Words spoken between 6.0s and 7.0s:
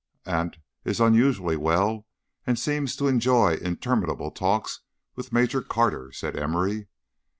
said Emory.